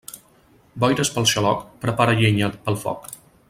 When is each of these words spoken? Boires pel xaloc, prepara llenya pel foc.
Boires 0.83 1.11
pel 1.17 1.29
xaloc, 1.33 1.61
prepara 1.85 2.19
llenya 2.23 2.51
pel 2.65 2.81
foc. 2.87 3.07